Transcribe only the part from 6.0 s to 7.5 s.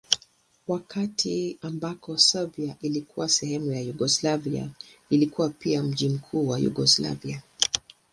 mkuu wa Yugoslavia.